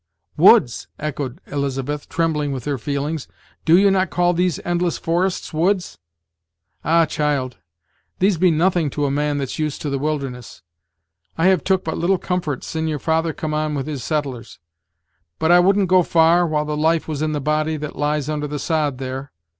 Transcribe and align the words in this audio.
"Woods!" 0.35 0.87
echoed 0.97 1.39
Elizabeth, 1.45 2.09
trembling 2.09 2.51
with 2.51 2.65
her 2.65 2.79
feelings; 2.79 3.27
"do 3.65 3.77
you 3.77 3.91
not 3.91 4.09
call 4.09 4.33
these 4.33 4.59
endless 4.65 4.97
forests 4.97 5.53
woods?" 5.53 5.99
"Ah! 6.83 7.05
child, 7.05 7.57
these 8.17 8.39
be 8.39 8.49
nothing 8.49 8.89
to 8.89 9.05
a 9.05 9.11
man 9.11 9.37
that's 9.37 9.59
used 9.59 9.79
to 9.83 9.91
the 9.91 9.99
wilderness. 9.99 10.63
I 11.37 11.45
have 11.49 11.63
took 11.63 11.83
but 11.83 11.99
little 11.99 12.17
comfort 12.17 12.63
sin' 12.63 12.87
your 12.87 12.97
father 12.97 13.31
come 13.31 13.53
on 13.53 13.75
with 13.75 13.85
his 13.85 14.03
settlers; 14.03 14.57
but 15.37 15.51
I 15.51 15.59
wouldn't 15.59 15.87
go 15.87 16.01
far, 16.01 16.47
while 16.47 16.65
the 16.65 16.75
life 16.75 17.07
was 17.07 17.21
in 17.21 17.33
the 17.33 17.39
body 17.39 17.77
that 17.77 17.95
lies 17.95 18.27
under 18.27 18.47
the 18.47 18.57
sod 18.57 18.97
there. 18.97 19.31